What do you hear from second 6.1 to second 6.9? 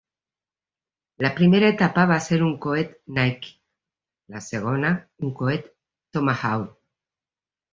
Tomahawk.